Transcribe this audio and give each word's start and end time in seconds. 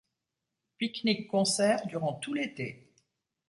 Pique-nique-concerts 0.79 1.85
durant 1.85 2.13
tout 2.15 2.33
l'été. 2.33 2.91